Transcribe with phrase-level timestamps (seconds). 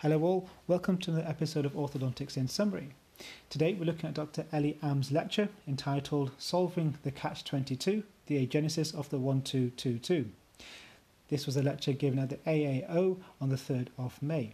[0.00, 0.50] Hello, all.
[0.66, 2.90] Welcome to another episode of Orthodontics in Summary.
[3.48, 4.44] Today, we're looking at Dr.
[4.52, 10.28] Elie Amm's lecture entitled Solving the Catch 22 The Agenesis of the 1222.
[11.30, 14.52] This was a lecture given at the AAO on the 3rd of May.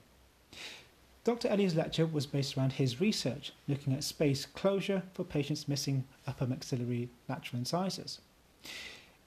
[1.25, 1.49] Dr.
[1.49, 6.47] Elie's lecture was based around his research looking at space closure for patients missing upper
[6.47, 8.21] maxillary lateral incisors.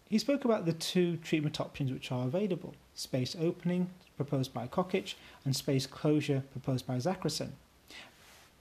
[0.08, 5.16] He spoke about the two treatment options which are available space opening, proposed by Kokich,
[5.44, 7.54] and space closure, proposed by Zachrisson,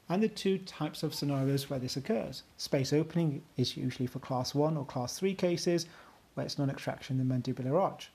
[0.08, 2.44] and the two types of scenarios where this occurs.
[2.56, 5.86] Space opening is usually for class 1 or class 3 cases
[6.32, 8.10] where it's non extraction in the mandibular arch.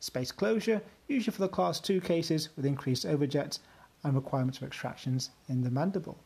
[0.00, 3.60] Space closure, usually for the class 2 cases with increased overjets
[4.02, 6.18] and requirements for extractions in the mandible.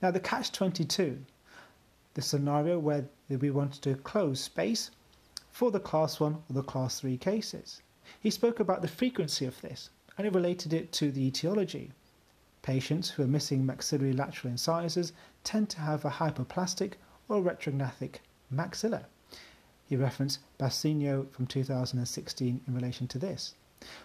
[0.00, 1.18] Now, the catch 22,
[2.14, 4.92] the scenario where we want to close space
[5.52, 7.82] for the class 1 or the class 3 cases.
[8.20, 11.92] He spoke about the frequency of this and he related it to the etiology.
[12.62, 15.12] Patients who are missing maxillary lateral incisors
[15.44, 16.94] tend to have a hypoplastic
[17.28, 18.16] or retrognathic
[18.52, 19.04] maxilla.
[19.88, 23.54] He referenced Bassigno from 2016 in relation to this.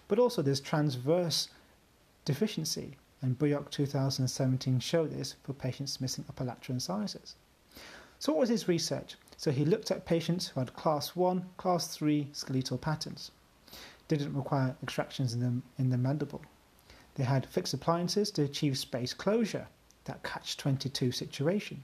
[0.08, 1.50] But also there's transverse
[2.26, 7.36] deficiency, and Buyok 2017 showed this for patients missing upper lateral incisors.
[8.20, 9.16] So what was his research?
[9.38, 13.32] So he looked at patients who had class 1, class 3 skeletal patterns.
[14.08, 16.42] Didn't require extractions in the, in the mandible.
[17.14, 19.68] They had fixed appliances to achieve space closure,
[20.06, 21.84] that catch-22 situation.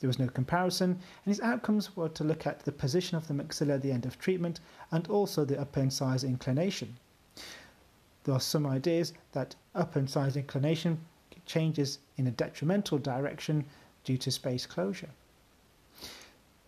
[0.00, 3.34] There was no comparison, and his outcomes were to look at the position of the
[3.34, 6.96] maxilla at the end of treatment and also the upper incisor inclination.
[8.24, 11.00] There are some ideas that upper incisor inclination
[11.44, 13.64] changes in a detrimental direction
[14.04, 15.10] due to space closure.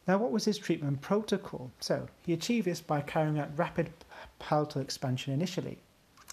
[0.09, 1.71] Now, what was his treatment protocol?
[1.79, 3.91] So, he achieved this by carrying out rapid
[4.39, 5.79] palatal expansion initially,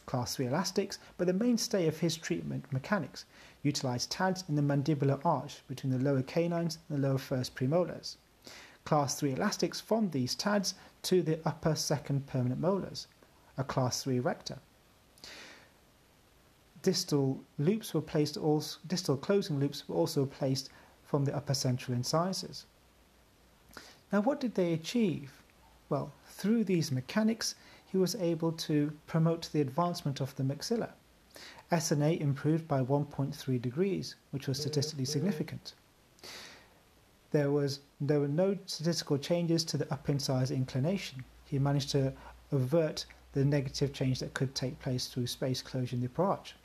[0.06, 3.26] class 3 elastics, but the mainstay of his treatment mechanics
[3.64, 8.16] utilized TADS in the mandibular arch between the lower canines and the lower first premolars.
[8.86, 13.08] Class 3 elastics from these TADS to the upper second permanent molars,
[13.58, 14.60] a class 3 erector.
[16.82, 20.70] Distal loops were placed also, distal closing loops were also placed
[21.04, 22.66] from the upper central incisors.
[24.12, 25.44] Now, what did they achieve?
[25.90, 30.92] Well, through these mechanics, he was able to promote the advancement of the maxilla.
[31.72, 35.74] SNA improved by 1.3 degrees, which was statistically significant.
[37.32, 41.26] There, was, there were no statistical changes to the upper incisor inclination.
[41.46, 42.14] He managed to
[42.52, 46.56] avert the negative change that could take place through space closure in the upper arch.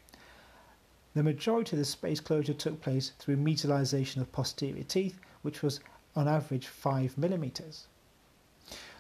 [1.14, 5.80] The majority of the space closure took place through mesialization of posterior teeth, which was
[6.14, 7.86] on average 5 millimeters.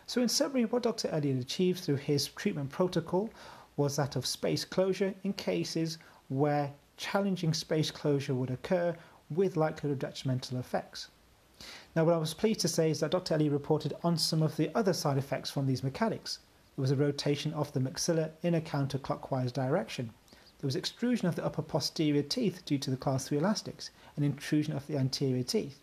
[0.06, 1.08] So, in summary, what Dr.
[1.08, 3.30] Elliott achieved through his treatment protocol
[3.76, 8.94] was that of space closure in cases where challenging space closure would occur
[9.30, 11.08] with likelihood of detrimental effects.
[11.94, 13.34] Now, what I was pleased to say is that Dr.
[13.34, 16.40] Elie reported on some of the other side effects from these mechanics.
[16.76, 20.10] There was a rotation of the maxilla in a counterclockwise direction.
[20.58, 24.24] There was extrusion of the upper posterior teeth due to the class 3 elastics, and
[24.24, 25.78] intrusion of the anterior teeth.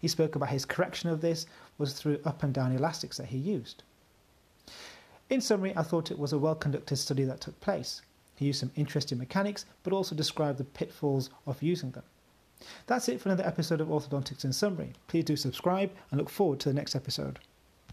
[0.00, 1.46] He spoke about his correction of this
[1.78, 3.82] was through up and down elastics that he used.
[5.28, 8.02] In summary, I thought it was a well conducted study that took place.
[8.36, 12.04] He used some interesting mechanics, but also described the pitfalls of using them.
[12.86, 14.94] That's it for another episode of Orthodontics in Summary.
[15.06, 17.38] Please do subscribe and look forward to the next episode.